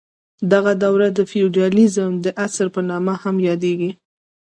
[0.51, 3.91] دغه دوره د فیوډالیزم د عصر په نامه هم یادیږي.